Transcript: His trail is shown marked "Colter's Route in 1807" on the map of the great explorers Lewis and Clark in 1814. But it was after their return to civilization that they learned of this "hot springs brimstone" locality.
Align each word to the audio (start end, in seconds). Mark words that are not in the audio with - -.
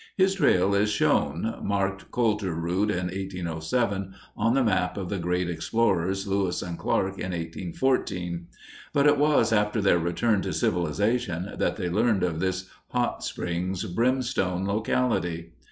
His 0.17 0.33
trail 0.33 0.73
is 0.73 0.89
shown 0.89 1.57
marked 1.61 2.09
"Colter's 2.09 2.55
Route 2.57 2.89
in 2.89 3.05
1807" 3.05 4.15
on 4.35 4.55
the 4.55 4.63
map 4.63 4.97
of 4.97 5.09
the 5.09 5.19
great 5.19 5.47
explorers 5.47 6.25
Lewis 6.27 6.63
and 6.63 6.79
Clark 6.79 7.19
in 7.19 7.29
1814. 7.33 8.47
But 8.93 9.05
it 9.05 9.19
was 9.19 9.53
after 9.53 9.79
their 9.79 9.99
return 9.99 10.41
to 10.41 10.53
civilization 10.53 11.53
that 11.55 11.75
they 11.75 11.87
learned 11.89 12.23
of 12.23 12.39
this 12.39 12.67
"hot 12.89 13.23
springs 13.23 13.83
brimstone" 13.85 14.65
locality. 14.65 15.51